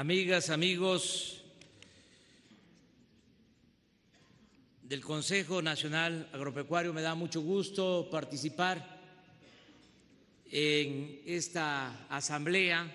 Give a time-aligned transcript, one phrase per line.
[0.00, 1.42] amigas, amigos
[4.82, 8.98] del Consejo Nacional Agropecuario, me da mucho gusto participar
[10.50, 12.90] en esta asamblea.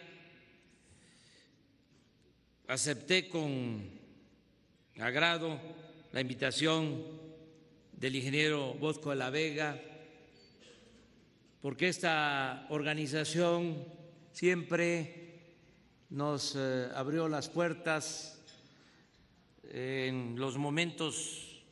[2.68, 3.88] Acepté con
[4.98, 5.60] agrado
[6.12, 7.06] la invitación
[7.92, 9.80] del ingeniero Bosco de la Vega,
[11.62, 13.86] porque esta organización
[14.32, 15.25] siempre
[16.10, 18.40] nos eh, abrió las puertas
[19.64, 21.64] en los momentos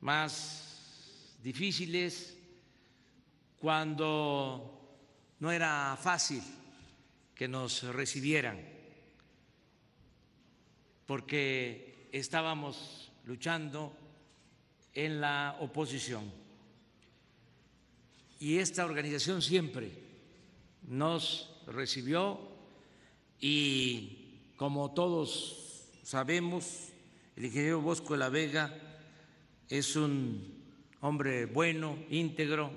[0.00, 2.36] más difíciles,
[3.58, 4.98] cuando
[5.40, 6.42] no era fácil
[7.34, 8.58] que nos recibieran,
[11.06, 13.96] porque estábamos luchando
[14.94, 16.32] en la oposición.
[18.38, 19.92] Y esta organización siempre
[20.82, 22.49] nos recibió
[23.40, 26.88] y, como todos sabemos,
[27.36, 28.74] el ingeniero Bosco de la Vega
[29.68, 30.60] es un
[31.00, 32.70] hombre bueno, íntegro,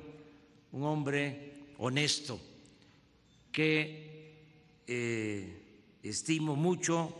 [0.71, 2.39] un hombre honesto
[3.51, 4.35] que
[4.87, 7.13] eh, estimo mucho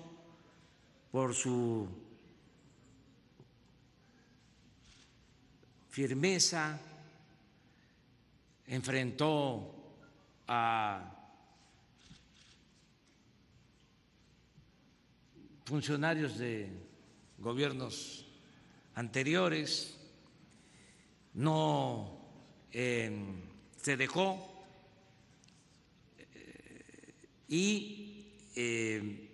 [1.11, 1.88] por su
[5.89, 6.80] firmeza,
[8.66, 9.75] enfrentó
[10.47, 11.22] a
[15.73, 16.69] funcionarios de
[17.39, 18.27] gobiernos
[18.93, 19.97] anteriores,
[21.33, 22.16] no
[22.71, 23.11] eh,
[23.81, 24.67] se dejó
[27.47, 29.29] y eh,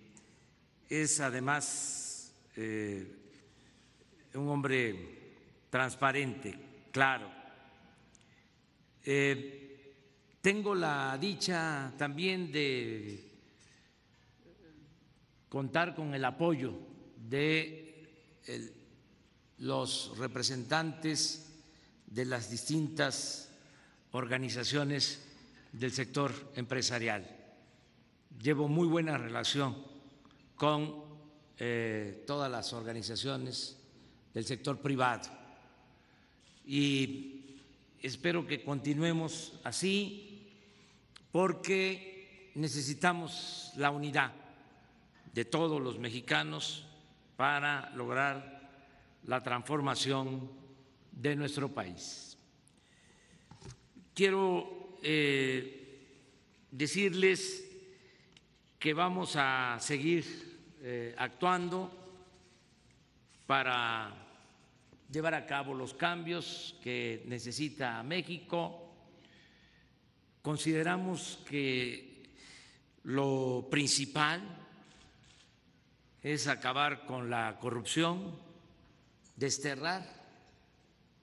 [0.88, 3.06] es además eh,
[4.36, 4.96] un hombre
[5.70, 6.56] transparente,
[6.94, 7.30] claro.
[9.04, 9.94] Eh,
[10.40, 13.29] tengo la dicha también de
[15.50, 16.74] contar con el apoyo
[17.28, 17.90] de
[19.58, 21.52] los representantes
[22.06, 23.50] de las distintas
[24.12, 25.26] organizaciones
[25.74, 27.36] del sector empresarial.
[28.42, 29.76] Llevo muy buena relación
[30.56, 31.04] con
[31.58, 33.78] eh, todas las organizaciones
[34.34, 35.30] del sector privado.
[36.66, 37.58] Y
[38.02, 40.54] espero que continuemos así
[41.32, 44.32] porque necesitamos la unidad
[45.34, 46.86] de todos los mexicanos
[47.36, 48.60] para lograr
[49.26, 50.50] la transformación
[51.12, 52.38] de nuestro país.
[54.14, 55.80] Quiero eh,
[56.72, 57.66] decirles
[58.78, 60.26] que vamos a seguir
[60.82, 61.92] eh, actuando
[63.46, 64.14] para
[65.12, 68.94] llevar a cabo los cambios que necesita México.
[70.42, 72.30] Consideramos que
[73.04, 74.59] lo principal
[76.24, 78.36] es acabar con la corrupción,
[79.36, 80.06] desterrar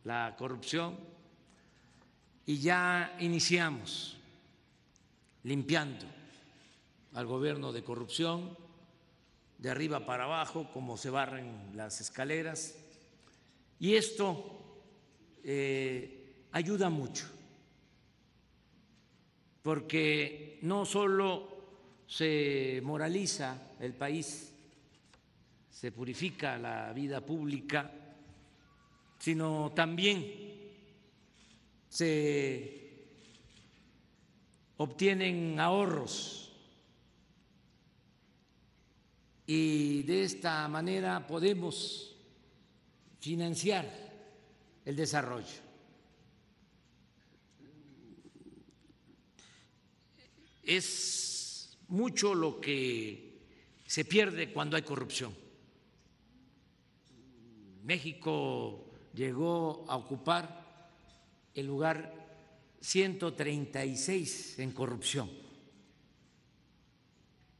[0.04, 0.96] la corrupción
[2.46, 4.16] y ya iniciamos
[5.42, 6.06] limpiando
[7.14, 8.56] al gobierno de corrupción,
[9.58, 12.76] de arriba para abajo, como se barren las escaleras.
[13.78, 14.82] Y esto
[15.44, 17.26] eh, ayuda mucho,
[19.62, 21.56] porque no solo
[22.06, 24.52] se moraliza el país,
[25.76, 27.92] se purifica la vida pública,
[29.18, 30.32] sino también
[31.86, 33.10] se
[34.78, 36.50] obtienen ahorros
[39.46, 42.16] y de esta manera podemos
[43.20, 43.86] financiar
[44.82, 45.60] el desarrollo.
[50.62, 53.42] Es mucho lo que
[53.86, 55.45] se pierde cuando hay corrupción.
[57.86, 60.90] México llegó a ocupar
[61.54, 62.12] el lugar
[62.80, 65.30] 136 en corrupción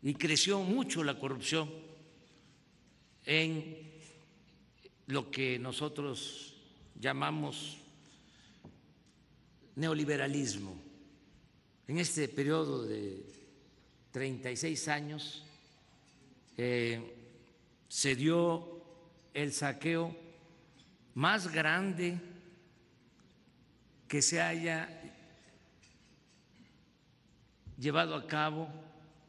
[0.03, 1.73] y creció mucho la corrupción
[3.25, 3.93] en
[5.07, 6.55] lo que nosotros
[6.99, 7.77] llamamos
[9.77, 10.77] neoliberalismo.
[11.87, 13.25] En este periodo de
[14.11, 15.45] 36 años
[16.57, 17.15] eh,
[17.89, 18.76] se dio
[19.37, 20.17] el saqueo
[21.15, 22.19] más grande
[24.09, 24.89] que se haya
[27.79, 28.67] llevado a cabo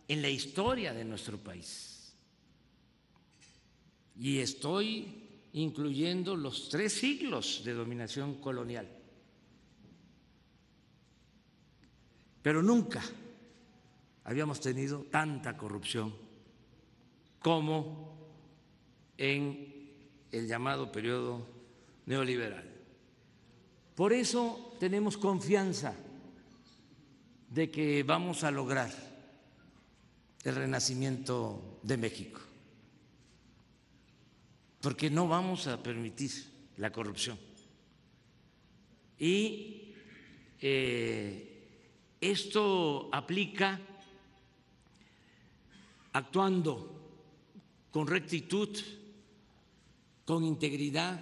[0.07, 2.15] en la historia de nuestro país.
[4.15, 8.87] Y estoy incluyendo los tres siglos de dominación colonial.
[12.41, 13.03] Pero nunca
[14.23, 16.15] habíamos tenido tanta corrupción
[17.41, 18.15] como
[19.17, 19.76] en
[20.31, 21.45] el llamado periodo
[22.05, 22.63] neoliberal.
[23.95, 25.95] Por eso tenemos confianza
[27.49, 28.91] de que vamos a lograr
[30.43, 32.39] el renacimiento de México,
[34.81, 36.31] porque no vamos a permitir
[36.77, 37.37] la corrupción.
[39.19, 39.93] Y
[40.61, 41.57] eh,
[42.21, 43.79] esto aplica
[46.13, 46.97] actuando
[47.91, 48.77] con rectitud,
[50.27, 51.21] con integridad,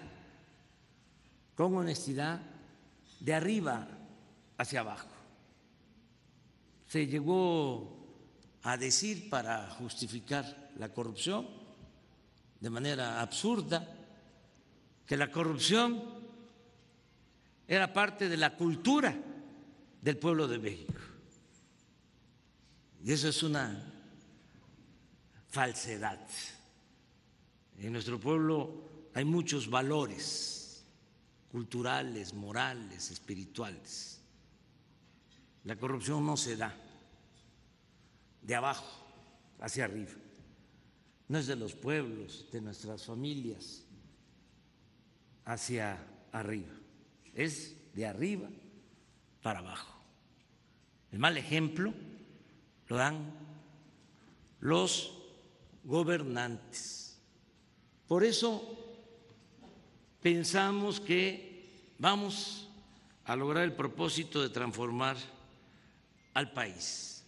[1.53, 2.41] con honestidad,
[3.19, 3.87] de arriba
[4.57, 5.07] hacia abajo.
[6.87, 8.03] Se llegó
[8.63, 11.47] a decir para justificar la corrupción
[12.59, 13.87] de manera absurda
[15.05, 16.03] que la corrupción
[17.67, 19.15] era parte de la cultura
[20.01, 20.99] del pueblo de México.
[23.03, 23.83] Y eso es una
[25.49, 26.25] falsedad.
[27.77, 30.85] En nuestro pueblo hay muchos valores
[31.49, 34.19] culturales, morales, espirituales.
[35.63, 36.75] La corrupción no se da
[38.41, 38.85] de abajo
[39.61, 40.11] hacia arriba,
[41.29, 43.85] no es de los pueblos, de nuestras familias
[45.45, 45.97] hacia
[46.33, 46.73] arriba,
[47.33, 48.49] es de arriba
[49.41, 49.97] para abajo.
[51.13, 51.93] El mal ejemplo
[52.87, 53.33] lo dan
[54.59, 55.17] los
[55.85, 57.17] gobernantes.
[58.09, 58.84] Por eso
[60.25, 62.67] pensamos que vamos
[63.25, 65.17] a lograr el propósito de transformar
[66.33, 67.23] al país.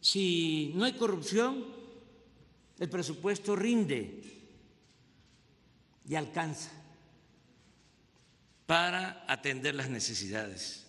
[0.00, 1.66] Si no hay corrupción,
[2.78, 4.22] el presupuesto rinde
[6.08, 6.70] y alcanza
[8.64, 10.86] para atender las necesidades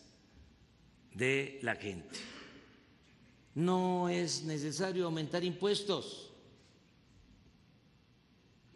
[1.16, 2.18] de la gente.
[3.56, 6.29] No es necesario aumentar impuestos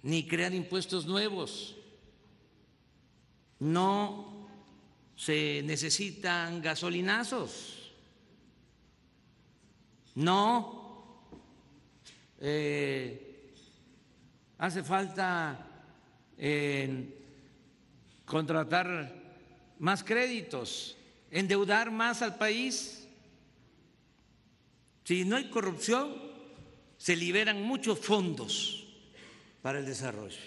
[0.04, 1.76] ni crear impuestos nuevos.
[3.60, 4.48] No
[5.16, 7.92] se necesitan gasolinazos.
[10.16, 11.18] No
[12.40, 13.54] eh,
[14.58, 15.68] hace falta
[16.38, 17.20] eh,
[18.26, 19.24] contratar
[19.80, 20.98] más créditos,
[21.32, 23.08] endeudar más al país.
[25.06, 26.14] Si no hay corrupción,
[26.98, 28.83] se liberan muchos fondos
[29.64, 30.42] para el desarrollo.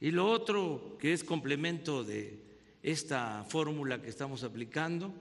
[0.00, 2.42] Y lo otro que es complemento de
[2.82, 5.14] esta fórmula que estamos aplicando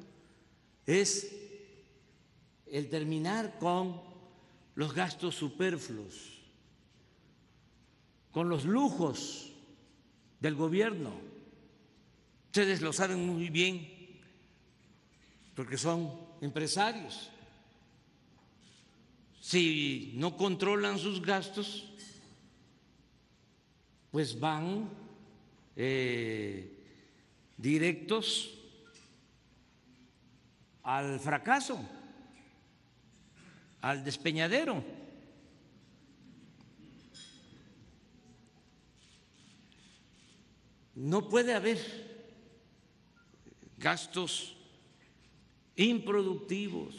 [0.85, 1.31] es
[2.65, 4.01] el terminar con
[4.73, 6.41] los gastos superfluos,
[8.31, 9.53] con los lujos
[10.39, 11.13] del gobierno.
[12.47, 13.87] Ustedes lo saben muy bien
[15.55, 17.29] porque son empresarios
[19.43, 21.92] si no controlan sus gastos,
[24.13, 24.87] pues van
[25.75, 26.71] eh,
[27.57, 28.53] directos
[30.83, 31.83] al fracaso,
[33.81, 34.83] al despeñadero.
[40.93, 41.79] No puede haber
[43.79, 44.55] gastos
[45.75, 46.93] improductivos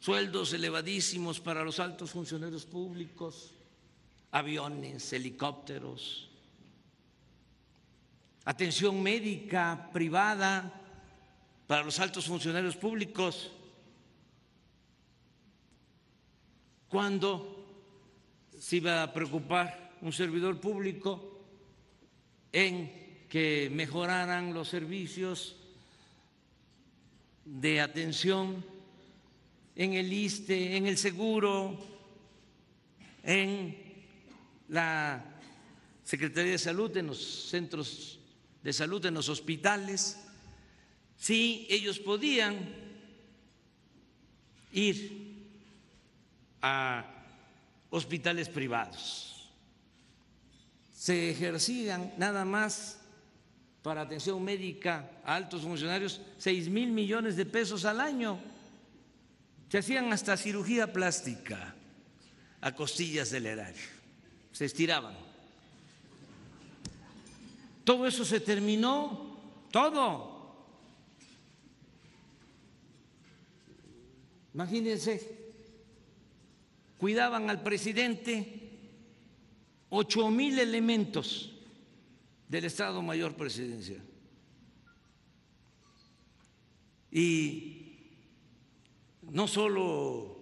[0.00, 3.52] sueldos elevadísimos para los altos funcionarios públicos,
[4.32, 6.30] aviones, helicópteros,
[8.44, 10.72] atención médica privada
[11.66, 13.52] para los altos funcionarios públicos.
[16.88, 17.56] ¿Cuándo
[18.58, 21.38] se iba a preocupar un servidor público
[22.52, 25.56] en que mejoraran los servicios
[27.44, 28.64] de atención
[29.76, 31.78] en el ISTE, en el seguro,
[33.22, 33.89] en
[34.70, 35.24] la
[36.04, 38.18] Secretaría de Salud, en los centros
[38.62, 40.16] de salud, en los hospitales,
[41.16, 42.58] si ellos podían
[44.72, 45.30] ir
[46.62, 47.04] a
[47.90, 49.50] hospitales privados.
[50.94, 52.98] Se ejercían nada más
[53.82, 58.38] para atención médica a altos funcionarios seis mil millones de pesos al año.
[59.68, 61.74] Se hacían hasta cirugía plástica
[62.60, 63.88] a costillas del erario,
[64.52, 65.14] se estiraban.
[67.84, 69.38] Todo eso se terminó,
[69.70, 70.30] todo.
[74.54, 75.52] Imagínense,
[76.98, 78.70] cuidaban al presidente
[79.88, 81.52] ocho mil elementos
[82.48, 84.02] del Estado Mayor Presidencial.
[87.12, 87.96] Y
[89.22, 90.38] no solo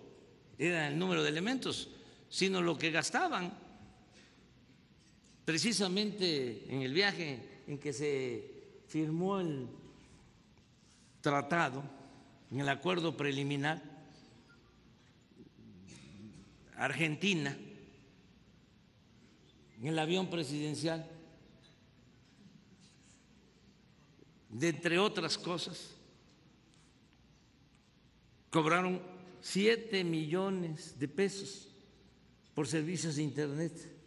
[0.58, 1.88] era el número de elementos,
[2.28, 3.67] sino lo que gastaban.
[5.48, 8.52] Precisamente en el viaje en que se
[8.86, 9.66] firmó el
[11.22, 11.82] tratado,
[12.50, 13.82] en el acuerdo preliminar,
[16.76, 17.56] Argentina,
[19.80, 21.10] en el avión presidencial,
[24.50, 25.94] de entre otras cosas,
[28.50, 29.00] cobraron
[29.40, 31.68] siete millones de pesos
[32.54, 33.97] por servicios de Internet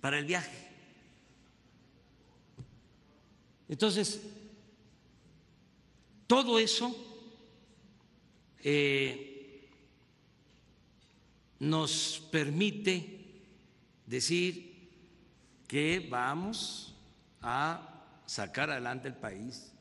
[0.00, 0.68] para el viaje.
[3.68, 4.20] Entonces,
[6.26, 6.94] todo eso
[8.62, 9.68] eh,
[11.60, 13.42] nos permite
[14.06, 14.90] decir
[15.68, 16.94] que vamos
[17.42, 19.72] a sacar adelante el país.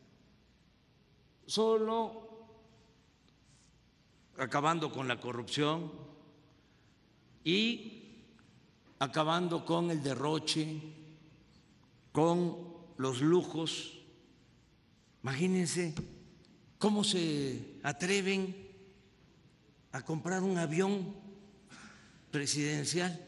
[1.45, 2.29] Solo
[4.37, 5.91] acabando con la corrupción
[7.43, 7.98] y
[8.99, 10.81] acabando con el derroche,
[12.11, 12.57] con
[12.97, 13.97] los lujos.
[15.23, 15.95] Imagínense
[16.77, 18.67] cómo se atreven
[19.91, 21.15] a comprar un avión
[22.29, 23.25] presidencial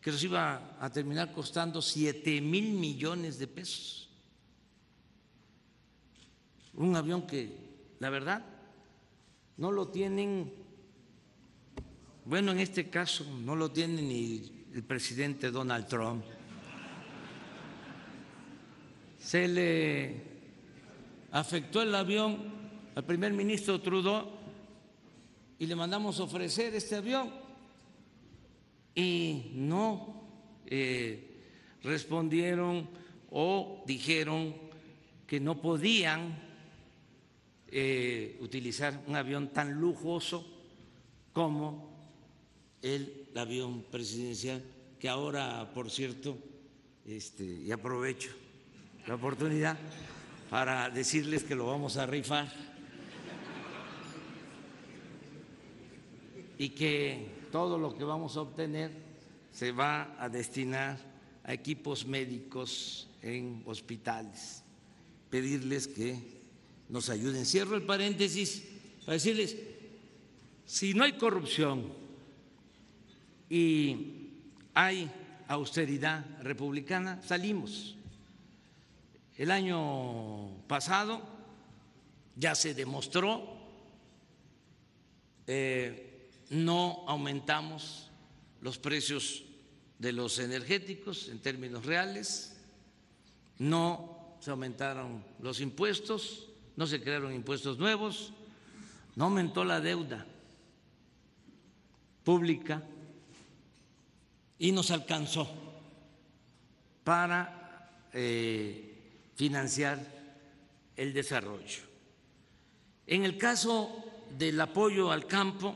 [0.00, 4.08] que nos iba a terminar costando siete mil millones de pesos.
[6.74, 7.58] Un avión que,
[7.98, 8.44] la verdad,
[9.56, 10.54] no lo tienen,
[12.30, 16.24] bueno, en este caso no lo tiene ni el presidente Donald Trump.
[19.18, 20.22] Se le
[21.32, 22.38] afectó el avión
[22.94, 24.28] al primer ministro Trudeau
[25.58, 27.32] y le mandamos ofrecer este avión
[28.94, 30.22] y no
[30.66, 31.42] eh,
[31.82, 32.88] respondieron
[33.32, 34.54] o dijeron
[35.26, 36.38] que no podían
[37.66, 40.46] eh, utilizar un avión tan lujoso
[41.32, 41.89] como
[42.82, 44.62] el avión presidencial,
[44.98, 46.38] que ahora, por cierto,
[47.04, 48.30] este, y aprovecho
[49.06, 49.78] la oportunidad
[50.50, 52.52] para decirles que lo vamos a rifar
[56.58, 58.92] y que todo lo que vamos a obtener
[59.52, 60.98] se va a destinar
[61.44, 64.62] a equipos médicos en hospitales.
[65.30, 66.18] Pedirles que
[66.88, 67.46] nos ayuden.
[67.46, 68.62] Cierro el paréntesis
[69.00, 69.56] para decirles,
[70.66, 71.92] si no hay corrupción
[73.50, 74.30] y
[74.72, 75.10] hay
[75.48, 77.96] austeridad republicana, salimos.
[79.36, 81.20] El año pasado
[82.36, 83.58] ya se demostró,
[85.48, 88.10] eh, no aumentamos
[88.60, 89.42] los precios
[89.98, 92.56] de los energéticos en términos reales,
[93.58, 98.32] no se aumentaron los impuestos, no se crearon impuestos nuevos,
[99.16, 100.24] no aumentó la deuda
[102.22, 102.82] pública
[104.60, 105.48] y nos alcanzó
[107.02, 108.94] para eh,
[109.34, 109.98] financiar
[110.96, 111.82] el desarrollo.
[113.06, 113.90] En el caso
[114.36, 115.74] del apoyo al campo,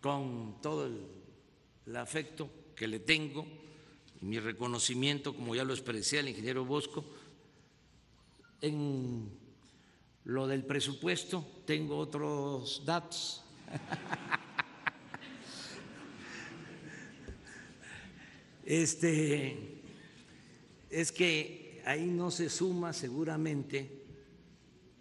[0.00, 3.46] con todo el, afecto que le tengo,
[4.20, 7.04] mi reconocimiento, como ya lo expresé al ingeniero Bosco,
[8.60, 9.30] en
[10.24, 13.44] lo del presupuesto tengo otros datos.
[18.66, 19.56] Este
[20.90, 23.88] es que ahí no se suma seguramente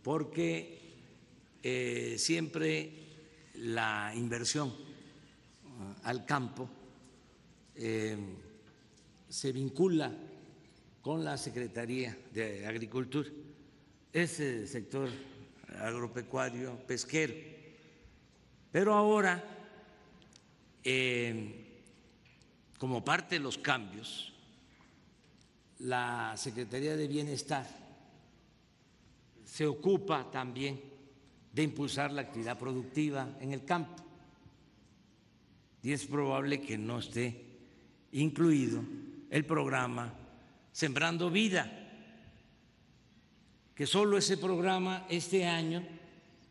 [0.03, 0.79] porque
[1.63, 2.91] eh, siempre
[3.55, 4.73] la inversión uh,
[6.03, 6.69] al campo
[7.73, 8.15] eh,
[9.27, 10.15] se vincula
[11.01, 13.29] con la Secretaría de Agricultura
[14.13, 15.09] ese sector
[15.79, 17.33] agropecuario, pesquero.
[18.71, 19.43] Pero ahora,
[20.83, 21.64] eh,
[22.77, 24.33] como parte de los cambios,
[25.79, 27.67] la Secretaría de Bienestar
[29.43, 30.81] se ocupa también
[31.53, 34.03] de impulsar la actividad productiva en el campo.
[35.81, 37.45] Y es probable que no esté
[38.11, 38.83] incluido
[39.29, 40.13] el programa
[40.71, 41.83] Sembrando Vida
[43.75, 45.85] que solo ese programa este año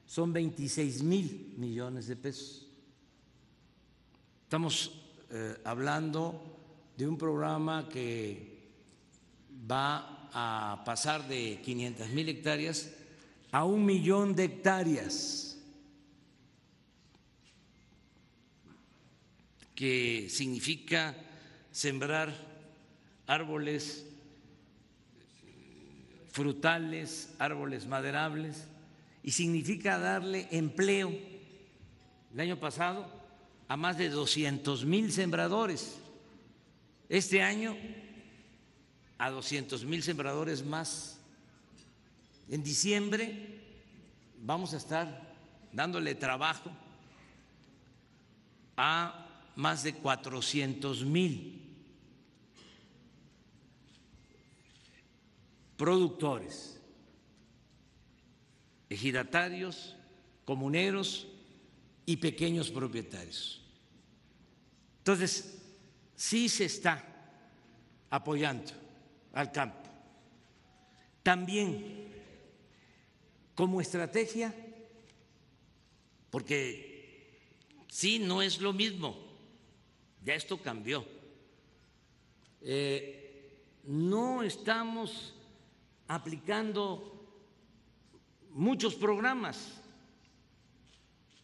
[0.07, 2.69] son 26 mil millones de pesos.
[4.43, 5.04] Estamos
[5.37, 6.41] eh, hablando
[6.97, 8.55] de un programa que
[9.69, 12.89] va a pasar de 500 mil hectáreas
[13.51, 15.59] a un millón de hectáreas,
[19.75, 21.17] que significa
[21.73, 22.33] sembrar
[23.27, 24.07] árboles
[26.31, 28.69] frutales, árboles maderables
[29.25, 31.13] y significa darle empleo.
[32.33, 33.24] El año pasado
[33.69, 35.99] a más de 200 mil sembradores.
[37.09, 37.77] Este año
[39.19, 41.19] a 200 mil sembradores más.
[42.49, 43.61] En diciembre
[44.43, 45.35] vamos a estar
[45.73, 46.71] dándole trabajo
[48.77, 51.61] a más de 400 mil
[55.77, 56.81] productores,
[58.89, 59.97] ejidatarios,
[60.45, 61.27] comuneros
[62.07, 63.63] y pequeños propietarios.
[64.99, 65.59] Entonces,
[66.15, 67.05] sí se está
[68.11, 68.73] apoyando
[69.33, 69.89] al campo.
[71.23, 72.13] También
[73.55, 74.55] como estrategia,
[76.31, 77.41] porque
[77.89, 79.17] sí, no es lo mismo,
[80.25, 81.07] ya esto cambió.
[82.61, 83.21] Eh,
[83.85, 85.35] no estamos
[86.09, 87.11] aplicando
[88.51, 89.81] muchos programas,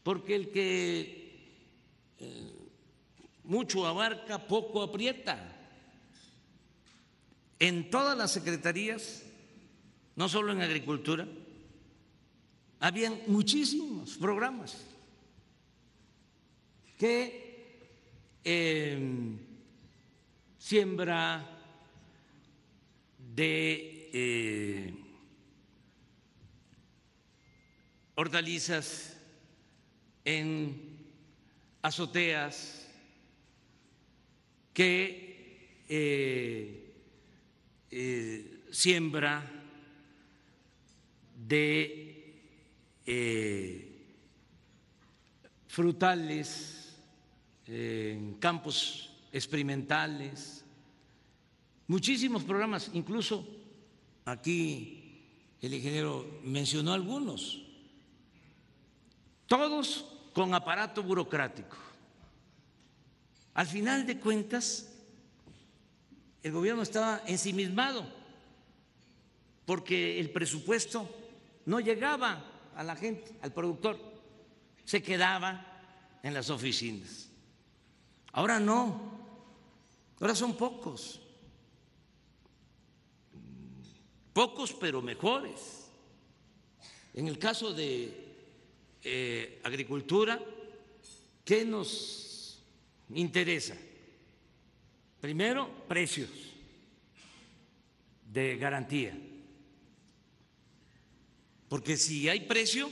[0.03, 1.21] porque el que
[2.19, 2.53] eh,
[3.45, 5.57] mucho abarca, poco aprieta.
[7.59, 9.23] En todas las secretarías,
[10.17, 11.27] no solo en agricultura,
[12.79, 14.77] habían muchísimos programas
[16.99, 17.89] que
[18.45, 19.37] eh,
[20.59, 21.47] siembra
[23.35, 24.95] de eh,
[28.15, 29.20] hortalizas
[30.25, 30.99] en
[31.83, 32.87] azoteas
[34.73, 36.95] que eh,
[37.91, 39.45] eh, siembra
[41.47, 42.07] de
[45.67, 46.97] frutales
[47.67, 50.65] en campos experimentales,
[51.89, 53.61] muchísimos programas, incluso
[54.31, 55.25] Aquí
[55.61, 57.63] el ingeniero mencionó algunos,
[59.47, 61.77] todos con aparato burocrático.
[63.55, 64.89] Al final de cuentas,
[66.43, 68.07] el gobierno estaba ensimismado
[69.67, 71.09] porque el presupuesto
[71.67, 73.99] no llegaba a la gente, al productor,
[74.85, 75.67] se quedaba
[76.23, 77.29] en las oficinas.
[78.33, 79.21] Ahora no,
[80.21, 81.21] ahora son pocos.
[84.33, 85.91] pocos pero mejores.
[87.13, 88.30] En el caso de
[89.03, 90.41] eh, agricultura,
[91.45, 92.63] ¿qué nos
[93.15, 93.77] interesa?
[95.21, 96.31] Primero, precios
[98.33, 99.17] de garantía.
[101.69, 102.91] Porque si hay precio,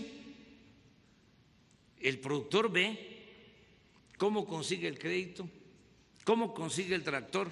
[2.01, 3.27] el productor ve
[4.17, 5.49] cómo consigue el crédito,
[6.25, 7.51] cómo consigue el tractor,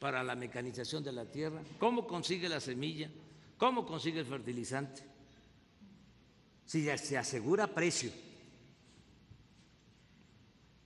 [0.00, 3.10] para la mecanización de la tierra, cómo consigue la semilla,
[3.58, 5.02] cómo consigue el fertilizante,
[6.70, 8.12] si se asegura precio.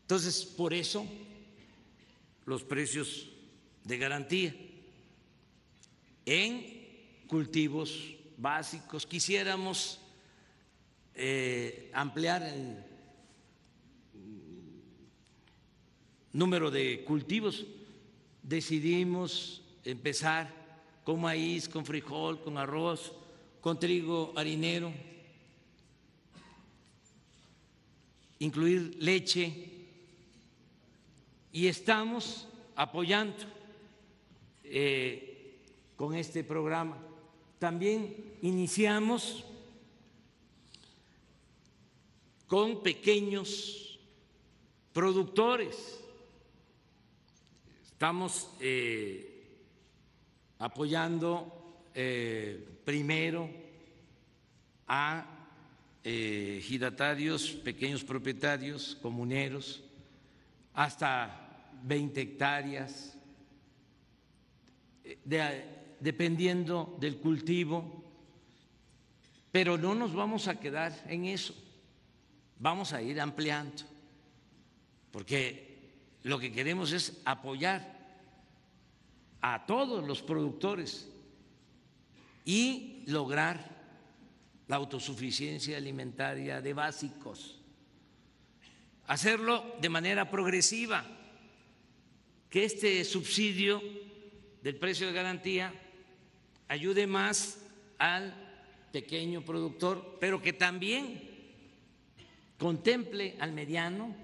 [0.01, 1.07] Entonces, por eso
[2.47, 3.29] los precios
[3.85, 4.57] de garantía
[6.25, 9.05] en cultivos básicos.
[9.05, 10.01] Quisiéramos
[11.14, 12.83] eh, ampliar el
[16.33, 17.66] número de cultivos
[18.42, 20.51] decidimos empezar
[21.05, 23.12] con maíz, con frijol, con arroz,
[23.61, 24.90] con trigo harinero,
[28.44, 29.70] incluir leche
[31.52, 33.44] y estamos apoyando
[34.64, 35.59] eh,
[35.96, 36.98] con este programa.
[37.59, 39.44] También iniciamos
[42.46, 43.98] con pequeños
[44.92, 46.04] productores
[47.94, 49.46] Estamos eh,
[50.59, 53.48] apoyando eh, primero
[54.87, 55.24] a
[56.04, 59.82] eh, giratarios, pequeños propietarios, comuneros,
[60.74, 63.16] hasta 20 hectáreas,
[66.00, 68.04] dependiendo del cultivo,
[69.50, 71.54] pero no nos vamos a quedar en eso,
[72.58, 73.84] vamos a ir ampliando,
[75.10, 77.94] porque lo que queremos es apoyar
[79.40, 81.08] a todos los productores
[82.44, 83.73] y lograr
[84.68, 87.61] la autosuficiencia alimentaria de básicos.
[89.07, 91.05] Hacerlo de manera progresiva,
[92.48, 93.83] que este subsidio
[94.62, 95.72] del precio de garantía
[96.68, 97.59] ayude más
[97.98, 98.35] al
[98.92, 101.31] pequeño productor, pero que también
[102.59, 104.14] contemple al mediano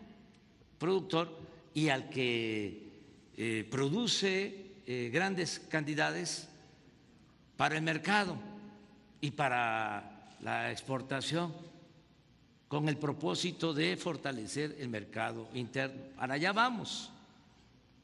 [0.78, 1.36] productor
[1.74, 2.88] y al que
[3.36, 6.48] eh, produce eh, grandes cantidades
[7.56, 8.38] para el mercado
[9.20, 10.09] y para
[10.42, 11.54] la exportación
[12.68, 16.02] con el propósito de fortalecer el mercado interno.
[16.16, 17.10] Para allá vamos.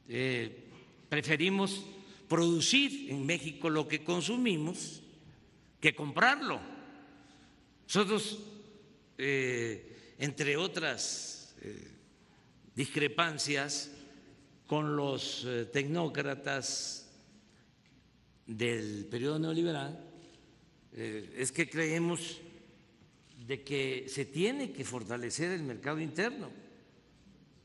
[0.09, 0.65] Eh,
[1.07, 1.83] preferimos
[2.27, 5.01] producir en México lo que consumimos
[5.79, 6.59] que comprarlo.
[7.85, 8.39] Nosotros,
[9.17, 11.91] eh, entre otras eh,
[12.75, 13.91] discrepancias
[14.65, 17.09] con los tecnócratas
[18.45, 20.06] del periodo neoliberal,
[20.93, 22.39] es que creemos
[23.45, 26.49] de que se tiene que fortalecer el mercado interno.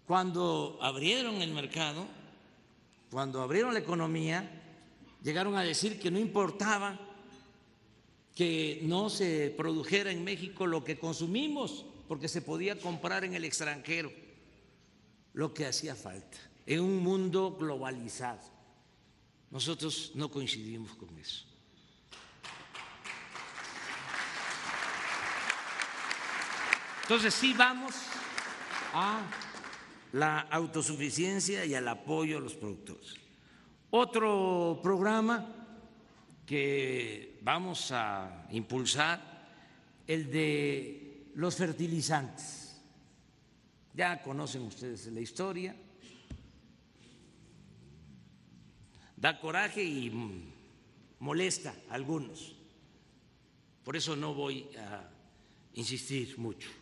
[0.07, 2.07] Cuando abrieron el mercado,
[3.11, 4.63] cuando abrieron la economía,
[5.23, 6.99] llegaron a decir que no importaba
[8.35, 13.45] que no se produjera en México lo que consumimos, porque se podía comprar en el
[13.45, 14.13] extranjero
[15.35, 18.41] lo que hacía falta, en un mundo globalizado.
[19.51, 21.52] Nosotros no coincidimos con eso.
[27.03, 27.95] Entonces sí vamos
[28.95, 29.23] a
[30.13, 33.15] la autosuficiencia y al apoyo a los productores.
[33.91, 35.67] Otro programa
[36.47, 39.49] que vamos a impulsar,
[40.07, 42.81] el de los fertilizantes.
[43.95, 45.75] Ya conocen ustedes la historia.
[49.17, 50.11] Da coraje y
[51.19, 52.55] molesta a algunos.
[53.85, 55.11] Por eso no voy a
[55.75, 56.82] insistir mucho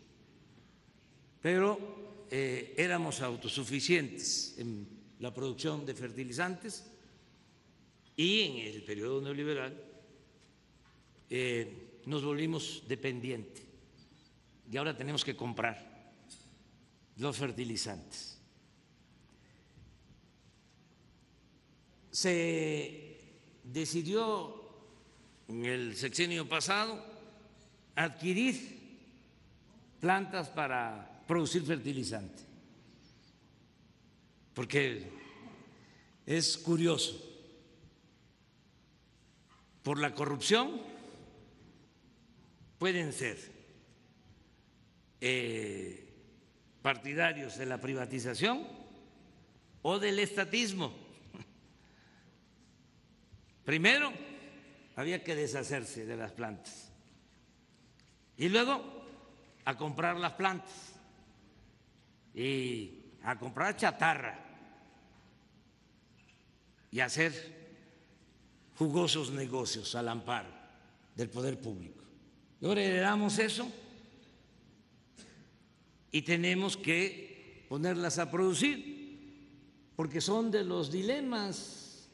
[1.41, 4.87] pero eh, éramos autosuficientes en
[5.19, 6.85] la producción de fertilizantes
[8.17, 9.75] y en el periodo neoliberal
[11.29, 13.65] eh, nos volvimos dependientes
[14.71, 16.13] y ahora tenemos que comprar
[17.17, 18.39] los fertilizantes.
[22.11, 23.19] Se
[23.65, 24.61] decidió
[25.49, 27.05] en el sexenio pasado
[27.97, 28.79] adquirir
[30.01, 32.43] plantas para producir fertilizante.
[34.53, 35.09] Porque
[36.27, 37.25] es curioso,
[39.85, 40.83] por la corrupción
[42.81, 43.39] pueden ser
[45.21, 46.13] eh,
[46.83, 48.67] partidarios de la privatización
[49.83, 50.93] o del estatismo.
[53.65, 54.13] Primero
[54.97, 56.91] había que deshacerse de las plantas
[58.37, 58.83] y luego
[59.65, 61.00] a comprar las plantas
[62.35, 64.39] y a comprar chatarra
[66.91, 67.33] y hacer
[68.77, 70.49] jugosos negocios al amparo
[71.15, 72.03] del poder público.
[72.61, 73.71] Y ahora heredamos eso
[76.13, 78.99] y tenemos que ponerlas a producir,
[79.95, 82.09] porque son de los dilemas.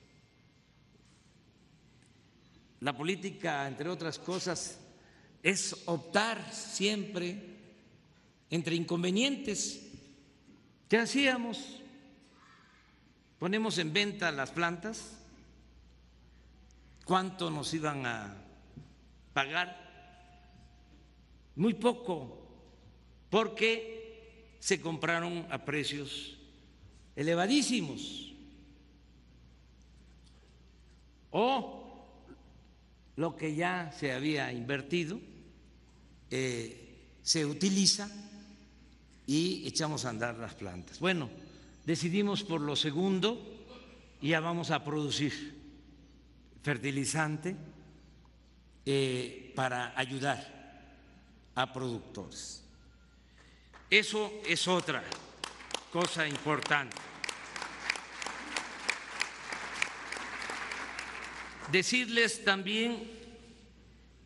[2.81, 4.79] La política, entre otras cosas,
[5.43, 7.57] es optar siempre
[8.51, 9.86] entre inconvenientes
[10.89, 11.81] ¿Qué hacíamos?
[13.41, 15.19] Ponemos en venta las plantas,
[17.05, 18.37] ¿cuánto nos iban a
[19.33, 19.85] pagar?
[21.57, 22.47] Muy poco,
[23.29, 26.39] porque se compraron a precios
[27.17, 28.33] elevadísimos.
[31.31, 32.07] O
[33.17, 35.19] lo que ya se había invertido
[36.31, 38.09] eh, se utiliza
[39.27, 41.01] y echamos a andar las plantas.
[41.01, 41.29] Bueno,
[41.85, 43.41] decidimos por lo segundo
[44.21, 45.57] y ya vamos a producir
[46.63, 47.57] fertilizante
[48.85, 50.57] eh, para ayudar
[51.55, 52.63] a productores.
[53.91, 55.03] Eso es otra
[55.93, 56.97] cosa importante.
[61.71, 63.11] Decirles también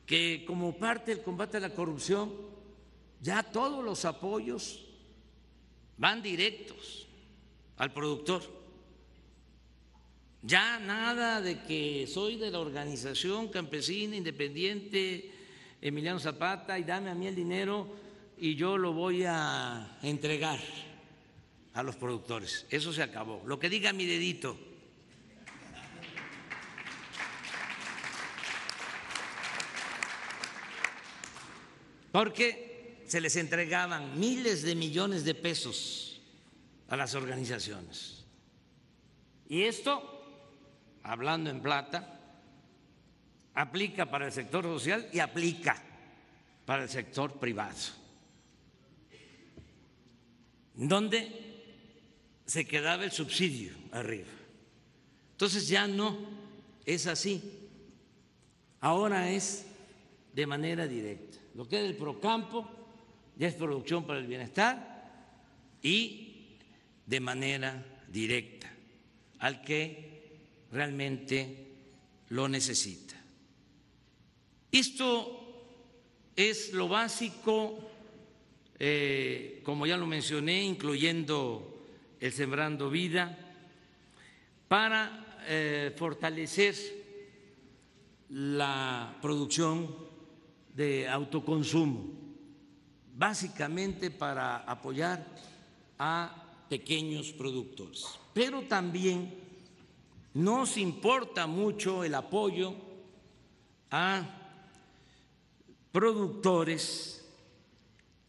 [0.05, 2.33] que como parte del combate a la corrupción,
[3.23, 4.89] ya todos los apoyos
[6.01, 7.07] van directos
[7.77, 8.43] al productor.
[10.43, 15.31] Ya nada de que soy de la organización campesina independiente
[15.83, 17.87] Emiliano Zapata y dame a mí el dinero
[18.39, 20.59] y yo lo voy a entregar
[21.75, 22.67] a los productores.
[22.71, 23.43] Eso se acabó.
[23.45, 24.59] Lo que diga mi dedito.
[32.11, 32.70] Porque
[33.11, 36.20] se les entregaban miles de millones de pesos
[36.87, 38.25] a las organizaciones.
[39.49, 40.01] Y esto,
[41.03, 42.20] hablando en plata,
[43.53, 45.83] aplica para el sector social y aplica
[46.64, 47.81] para el sector privado,
[50.77, 51.64] donde
[52.46, 54.31] se quedaba el subsidio arriba.
[55.33, 56.16] Entonces ya no
[56.87, 57.42] es así,
[58.81, 59.66] ahora es
[60.33, 61.38] de manera directa.
[61.57, 62.80] lo que es el Procampo
[63.40, 65.00] ya es producción para el bienestar
[65.83, 66.59] y
[67.07, 68.70] de manera directa
[69.38, 71.68] al que realmente
[72.29, 73.16] lo necesita.
[74.70, 75.64] Esto
[76.37, 77.90] es lo básico,
[78.79, 81.87] eh, como ya lo mencioné, incluyendo
[82.20, 83.38] el Sembrando Vida,
[84.68, 86.76] para eh, fortalecer
[88.29, 89.96] la producción
[90.76, 92.20] de autoconsumo,
[93.21, 95.27] básicamente para apoyar
[95.99, 98.07] a pequeños productores.
[98.33, 99.35] Pero también
[100.33, 102.75] nos importa mucho el apoyo
[103.91, 104.25] a
[105.93, 107.23] productores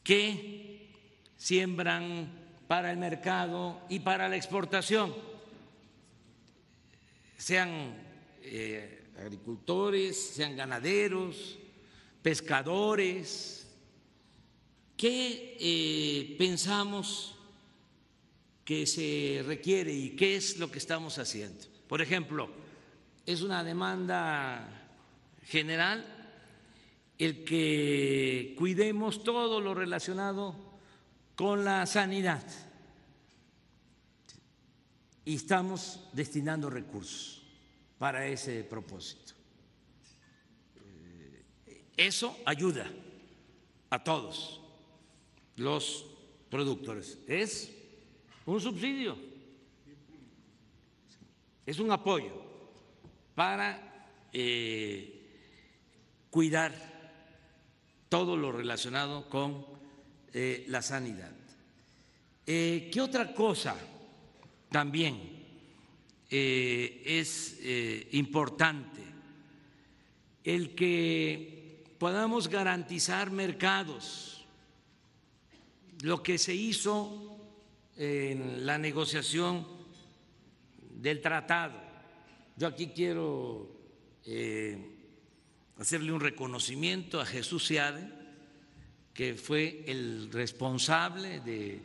[0.04, 0.92] que
[1.38, 2.30] siembran
[2.68, 5.16] para el mercado y para la exportación,
[7.38, 7.96] sean
[8.42, 11.58] eh, agricultores, sean ganaderos,
[12.22, 13.61] pescadores.
[15.02, 17.34] ¿Qué eh, pensamos
[18.64, 21.66] que se requiere y qué es lo que estamos haciendo?
[21.88, 22.52] Por ejemplo,
[23.26, 24.92] es una demanda
[25.48, 26.06] general
[27.18, 30.56] el que cuidemos todo lo relacionado
[31.36, 32.46] con la sanidad
[35.26, 37.42] y estamos destinando recursos
[37.98, 39.34] para ese propósito.
[41.66, 42.88] Eh, eso ayuda
[43.90, 44.61] a todos
[45.62, 46.06] los
[46.50, 47.20] productores.
[47.28, 47.72] Es
[48.46, 49.32] un subsidio
[51.66, 52.34] es un apoyo
[53.36, 55.30] para eh,
[56.30, 56.74] cuidar
[58.10, 59.66] todo lo relacionado con
[60.34, 61.32] eh, la sanidad.
[62.46, 63.76] Eh, ¿Qué otra cosa
[64.70, 65.40] también
[66.30, 67.60] es
[68.12, 69.02] importante?
[70.46, 74.41] El que podamos garantizar mercados,
[76.02, 77.38] lo que se hizo
[77.98, 79.68] en la negociación
[80.90, 81.80] del tratado.
[82.58, 83.70] Yo aquí quiero
[84.26, 84.78] eh,
[85.78, 88.10] hacerle un reconocimiento a Jesús Seade,
[89.14, 91.82] que fue el responsable de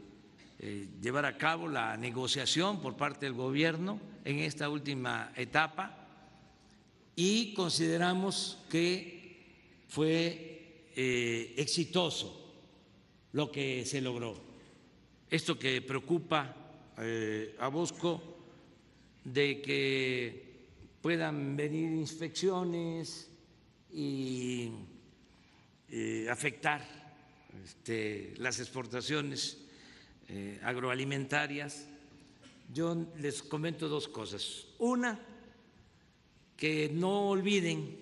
[0.58, 6.06] eh, llevar a cabo la negociación por parte del gobierno en esta última etapa
[7.14, 9.44] y consideramos que
[9.88, 12.45] fue eh, exitoso
[13.36, 14.34] lo que se logró.
[15.28, 16.56] Esto que preocupa
[17.58, 18.38] a Bosco
[19.24, 20.46] de que
[21.02, 23.28] puedan venir inspecciones
[23.92, 24.70] y
[25.90, 26.80] eh, afectar
[27.62, 29.58] este, las exportaciones
[30.30, 31.86] eh, agroalimentarias,
[32.72, 34.64] yo les comento dos cosas.
[34.78, 35.20] Una,
[36.56, 37.98] que no olviden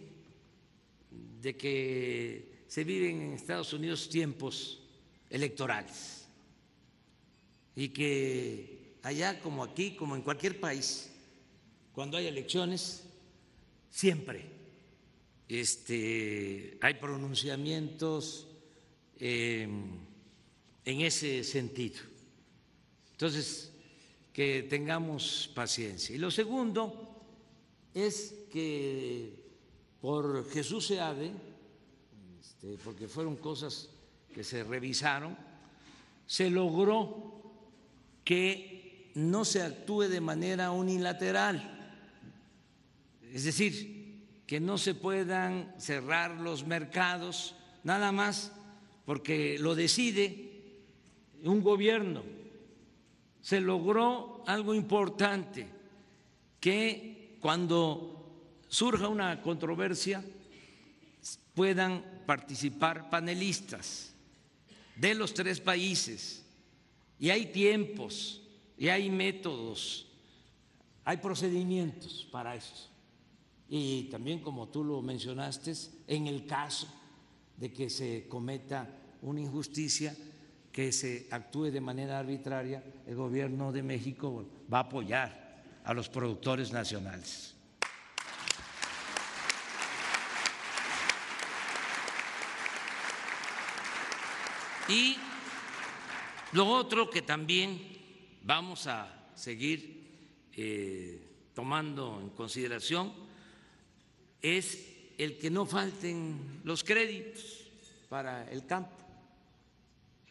[1.43, 4.84] de que se viven en Estados Unidos tiempos
[5.35, 6.27] electorales
[7.75, 11.11] y que allá como aquí, como en cualquier país,
[11.93, 13.03] cuando hay elecciones,
[13.91, 14.47] siempre
[15.49, 18.47] este, hay pronunciamientos
[19.19, 19.69] eh,
[20.85, 22.01] en ese sentido.
[23.11, 23.73] Entonces,
[24.33, 26.15] que tengamos paciencia.
[26.15, 27.25] Y lo segundo
[27.93, 29.33] es que
[30.01, 30.99] por Jesús se
[32.41, 33.91] este, porque fueron cosas
[34.35, 35.37] que se revisaron,
[36.27, 37.41] se logró
[38.25, 41.75] que no se actúe de manera unilateral
[43.35, 48.53] es decir, que no se puedan cerrar los mercados nada más
[49.05, 50.53] porque lo decide
[51.43, 52.23] un gobierno.
[53.41, 55.67] Se logró algo importante,
[56.61, 60.25] que cuando surja una controversia
[61.53, 64.14] puedan participar panelistas
[64.97, 66.45] de los tres países.
[67.19, 68.43] Y hay tiempos,
[68.77, 70.07] y hay métodos,
[71.05, 72.95] hay procedimientos para eso
[73.69, 75.73] y también, como tú lo mencionaste,
[76.07, 76.87] en el caso
[77.57, 78.89] de que se cometa
[79.23, 80.15] una injusticia,
[80.71, 86.09] que se actúe de manera arbitraria, el gobierno de México va a apoyar a los
[86.09, 87.54] productores nacionales.
[94.89, 95.17] Y
[96.53, 97.81] lo otro que también
[98.43, 101.21] vamos a seguir eh,
[101.55, 103.13] tomando en consideración
[104.43, 107.67] es el que no falten los créditos
[108.11, 108.95] para el campo.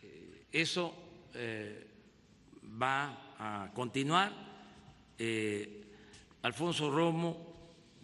[0.04, 0.94] Eh, eso
[1.34, 1.88] eh,
[2.82, 4.54] va a continuar.
[6.44, 7.54] Alfonso Romo,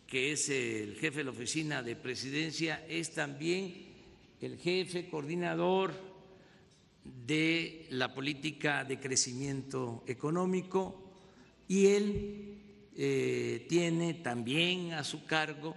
[0.07, 3.89] que es el jefe de la oficina de presidencia, es también
[4.39, 6.08] el jefe coordinador
[7.25, 11.09] de la política de crecimiento económico
[11.67, 12.57] y él
[12.95, 15.75] eh, tiene también a su cargo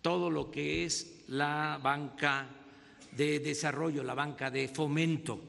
[0.00, 2.48] todo lo que es la banca
[3.16, 5.40] de desarrollo, la banca de fomento.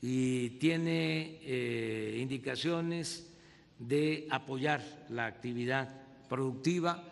[0.00, 3.32] Y tiene eh, indicaciones
[3.78, 7.02] de apoyar la actividad productiva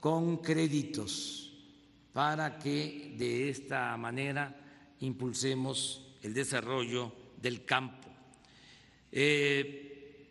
[0.00, 1.52] con créditos
[2.12, 4.56] para que de esta manera
[5.00, 8.08] impulsemos el desarrollo del campo.
[9.12, 10.30] Eh,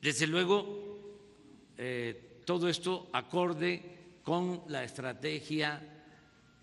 [0.00, 3.82] desde luego, eh, todo esto acorde
[4.22, 5.82] con la estrategia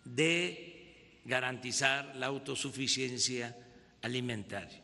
[0.05, 3.55] de garantizar la autosuficiencia
[4.01, 4.81] alimentaria.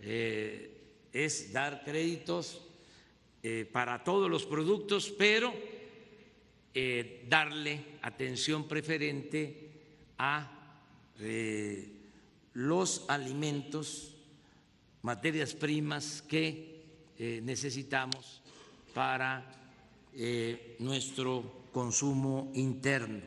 [0.00, 2.66] Eh, es dar créditos
[3.72, 5.52] para todos los productos, pero
[7.26, 9.70] darle atención preferente
[10.18, 10.84] a
[12.60, 14.14] los alimentos,
[15.00, 16.84] materias primas que
[17.16, 18.42] eh, necesitamos
[18.92, 19.50] para
[20.12, 23.20] eh, nuestro consumo interno.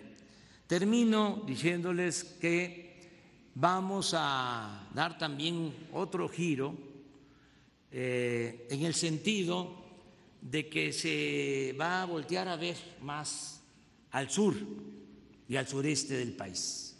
[0.67, 3.09] Termino diciéndoles que
[3.55, 6.77] vamos a dar también otro giro
[7.91, 9.81] eh, en el sentido
[10.41, 13.63] de que se va a voltear a ver más
[14.11, 14.53] al sur
[15.49, 16.92] y al sureste del país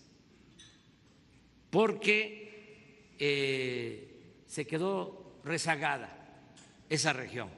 [1.73, 6.07] porque eh, se quedó rezagada
[6.87, 7.49] esa región.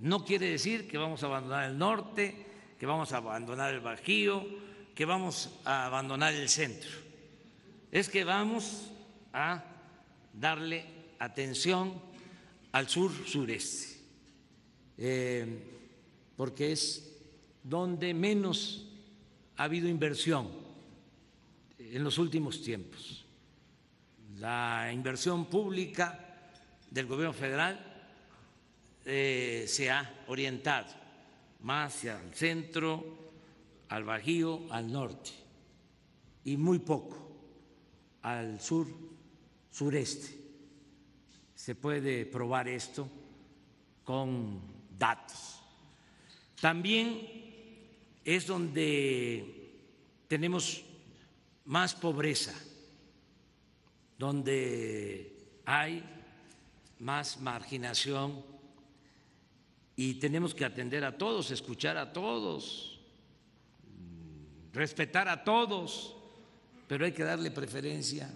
[0.00, 2.34] No quiere decir que vamos a abandonar el norte,
[2.80, 4.44] que vamos a abandonar el Bajío,
[4.92, 6.90] que vamos a abandonar el centro.
[7.92, 8.90] Es que vamos
[9.32, 9.62] a
[10.32, 10.84] darle
[11.20, 11.94] atención
[12.72, 14.00] al sur-sureste,
[14.98, 15.46] eh,
[16.36, 17.08] porque es
[17.62, 18.84] donde menos
[19.56, 20.65] ha habido inversión
[21.78, 23.24] en los últimos tiempos.
[24.38, 26.52] La inversión pública
[26.90, 27.78] del gobierno federal
[29.04, 30.86] eh, se ha orientado
[31.60, 33.04] más hacia el centro,
[33.88, 35.30] al Bajío, al norte,
[36.44, 37.26] y muy poco
[38.22, 38.88] al sur,
[39.70, 40.36] sureste.
[41.54, 43.08] Se puede probar esto
[44.02, 44.60] con
[44.98, 45.62] datos.
[46.60, 47.20] También
[48.24, 49.70] es donde
[50.26, 50.84] tenemos
[51.66, 52.54] más pobreza,
[54.18, 56.02] donde hay
[57.00, 58.42] más marginación
[59.96, 63.00] y tenemos que atender a todos, escuchar a todos,
[64.72, 66.14] respetar a todos,
[66.86, 68.32] pero hay que darle preferencia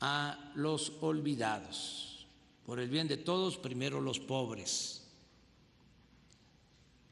[0.00, 2.26] a los olvidados.
[2.66, 5.06] Por el bien de todos, primero los pobres.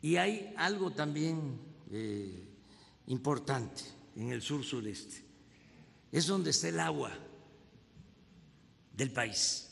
[0.03, 1.59] Y hay algo también
[1.91, 2.47] eh,
[3.07, 5.23] importante en el sur sureste.
[6.11, 7.13] Es donde está el agua
[8.95, 9.69] del país.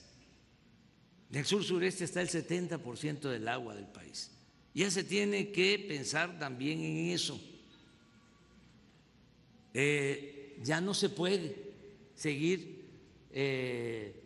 [1.31, 4.31] En el sur sureste está el 70% del agua del país.
[4.75, 7.41] Ya se tiene que pensar también en eso.
[9.73, 11.73] Eh, ya no se puede
[12.15, 12.85] seguir
[13.33, 14.23] eh,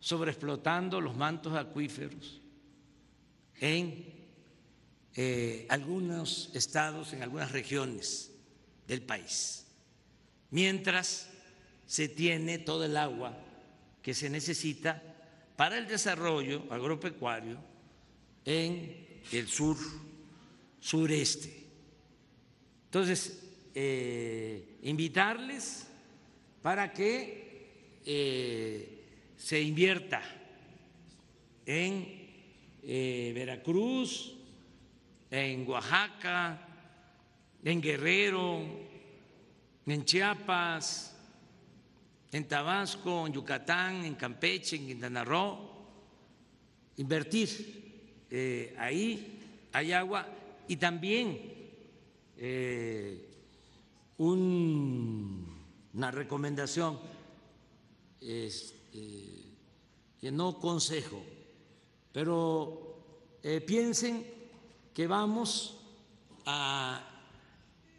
[0.00, 2.40] sobreexplotando los mantos acuíferos
[3.60, 4.06] en
[5.14, 8.27] eh, algunos estados, en algunas regiones
[8.88, 9.66] del país,
[10.50, 11.28] mientras
[11.86, 13.38] se tiene todo el agua
[14.02, 15.02] que se necesita
[15.56, 17.58] para el desarrollo agropecuario
[18.44, 19.76] en el sur
[20.80, 21.66] sureste.
[22.86, 25.86] Entonces, eh, invitarles
[26.62, 29.04] para que eh,
[29.36, 30.22] se invierta
[31.66, 32.28] en
[32.82, 34.34] eh, Veracruz,
[35.30, 36.67] en Oaxaca,
[37.64, 38.60] en Guerrero,
[39.86, 41.16] en Chiapas,
[42.30, 45.24] en Tabasco, en Yucatán, en Campeche, en Quintana
[46.96, 48.26] invertir.
[48.30, 50.26] Eh, ahí hay agua
[50.66, 51.40] y también
[52.36, 53.30] eh,
[54.18, 56.98] una recomendación,
[58.20, 59.44] este,
[60.20, 61.22] que no consejo,
[62.12, 64.26] pero eh, piensen
[64.92, 65.78] que vamos
[66.44, 67.17] a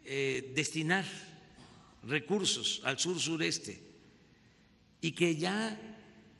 [0.04, 1.04] eh, destinar
[2.04, 3.82] recursos al sur sureste
[5.00, 5.78] y que ya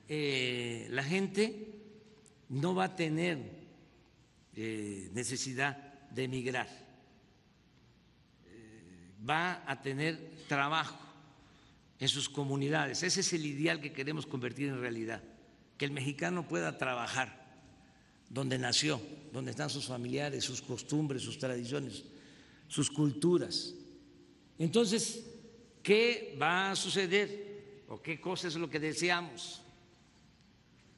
[0.09, 1.69] eh, la gente
[2.49, 3.39] no va a tener
[4.57, 5.77] eh, necesidad
[6.11, 6.69] de emigrar,
[9.29, 10.99] va a tener trabajo
[11.99, 13.03] en sus comunidades.
[13.03, 15.23] Ese es el ideal que queremos convertir en realidad,
[15.77, 17.47] que el mexicano pueda trabajar
[18.31, 19.01] donde nació,
[19.33, 22.05] donde están sus familiares, sus costumbres, sus tradiciones
[22.71, 23.75] sus culturas
[24.59, 25.27] Entonces,
[25.83, 27.83] ¿qué va a suceder?
[27.89, 29.63] ¿O qué cosa es lo que deseamos?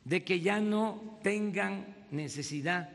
[0.05, 2.91] De que ya no tengan necesidad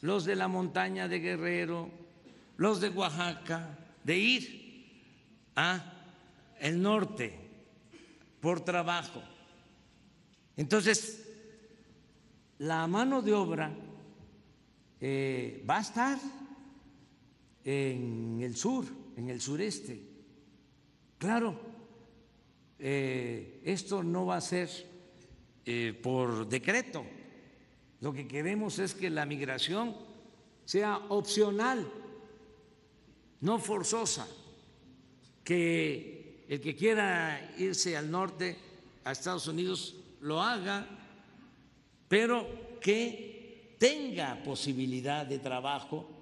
[0.00, 1.90] los de la montaña de Guerrero,
[2.56, 5.92] los de Oaxaca, de ir a
[6.58, 7.38] el norte
[8.40, 9.22] por trabajo.
[10.56, 11.28] Entonces,
[12.58, 13.70] la mano de obra
[15.00, 16.18] eh, va a estar
[17.64, 18.84] en el sur,
[19.16, 20.02] en el sureste.
[21.18, 21.58] Claro,
[22.78, 24.68] eh, esto no va a ser
[25.64, 27.04] eh, por decreto.
[28.00, 29.96] Lo que queremos es que la migración
[30.64, 31.88] sea opcional,
[33.40, 34.26] no forzosa,
[35.44, 38.56] que el que quiera irse al norte,
[39.04, 40.86] a Estados Unidos, lo haga,
[42.08, 46.21] pero que tenga posibilidad de trabajo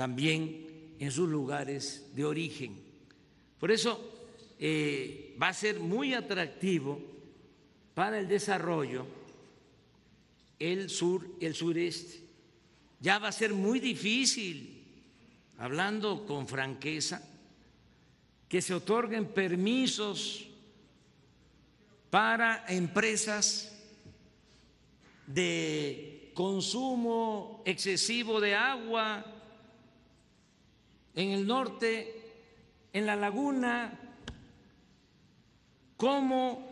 [0.00, 2.74] también en sus lugares de origen.
[3.58, 4.00] Por eso
[4.58, 6.98] eh, va a ser muy atractivo
[7.92, 9.04] para el desarrollo
[10.58, 12.18] el sur, el sureste.
[12.98, 14.82] Ya va a ser muy difícil,
[15.58, 17.22] hablando con franqueza,
[18.48, 20.48] que se otorguen permisos
[22.08, 23.78] para empresas
[25.26, 29.36] de consumo excesivo de agua
[31.20, 32.16] en el norte,
[32.92, 33.98] en la laguna,
[35.96, 36.66] como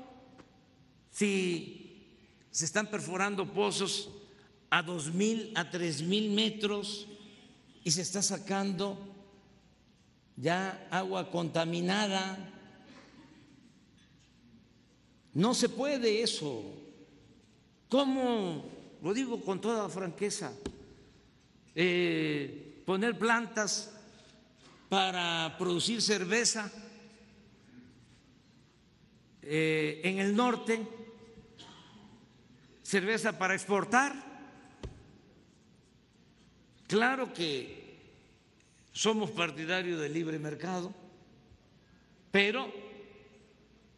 [1.10, 2.06] si
[2.50, 4.10] se están perforando pozos
[4.70, 7.06] a dos mil, a tres mil metros
[7.84, 8.98] y se está sacando
[10.36, 12.38] ya agua contaminada.
[15.34, 16.62] No se puede eso.
[17.90, 18.64] ¿Cómo,
[19.02, 20.52] lo digo con toda franqueza,
[21.74, 23.97] eh, poner plantas
[24.88, 26.70] para producir cerveza
[29.42, 30.86] eh, en el norte,
[32.82, 34.14] cerveza para exportar.
[36.86, 37.78] Claro que
[38.92, 40.94] somos partidarios del libre mercado,
[42.30, 42.72] pero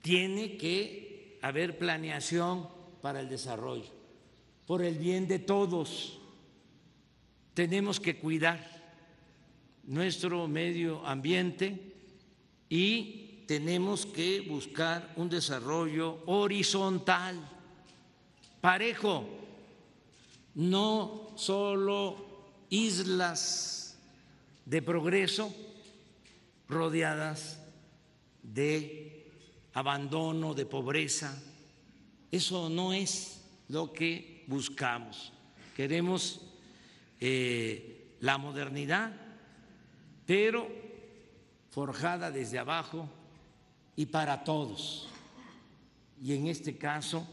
[0.02, 2.68] tiene que haber planeación
[3.00, 3.90] para el desarrollo,
[4.66, 6.20] por el bien de todos.
[7.54, 8.79] Tenemos que cuidar
[9.84, 11.94] nuestro medio ambiente
[12.68, 17.36] y tenemos que buscar un desarrollo horizontal,
[18.60, 19.28] parejo,
[20.54, 23.98] no solo islas
[24.64, 25.52] de progreso
[26.68, 27.60] rodeadas
[28.42, 29.26] de
[29.74, 31.36] abandono, de pobreza.
[32.30, 35.32] Eso no es lo que buscamos.
[35.76, 36.40] Queremos
[37.18, 39.29] eh, la modernidad
[40.30, 40.70] pero
[41.70, 43.10] forjada desde abajo
[43.96, 45.08] y para todos.
[46.22, 47.26] Y en este caso,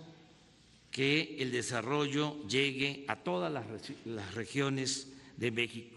[0.90, 5.96] que el desarrollo llegue a todas las, regiones de México.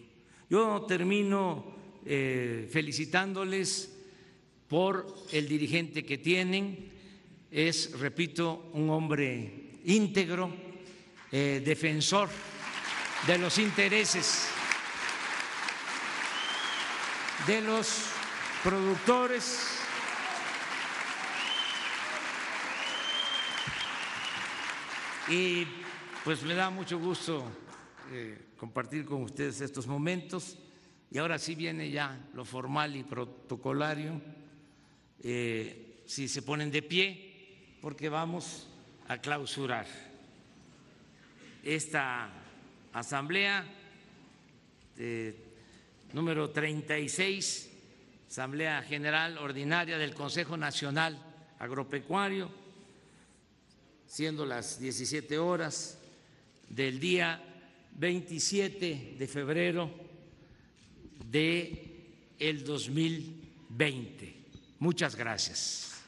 [0.50, 1.64] Yo termino
[2.04, 3.96] eh, felicitándoles
[4.68, 6.90] por el dirigente que tienen.
[7.50, 10.54] Es, repito, un hombre íntegro,
[11.32, 12.28] eh, defensor
[13.26, 14.50] de los intereses
[17.46, 18.06] de los
[18.62, 19.78] productores.
[25.28, 25.66] Y
[26.24, 27.44] pues me da mucho gusto
[28.10, 30.58] eh, compartir con ustedes estos momentos.
[31.10, 34.20] Y ahora sí viene ya lo formal y protocolario.
[35.22, 38.68] Eh, si se ponen de pie, porque vamos
[39.08, 39.86] a clausurar
[41.62, 42.30] esta
[42.92, 43.64] asamblea.
[44.96, 45.49] Eh,
[46.12, 47.70] número 36,
[48.28, 51.18] Asamblea General Ordinaria del Consejo Nacional
[51.58, 52.50] Agropecuario,
[54.06, 55.98] siendo las 17 horas
[56.68, 57.42] del día
[57.96, 59.90] 27 de febrero
[61.26, 64.36] de el 2020.
[64.78, 65.99] Muchas gracias.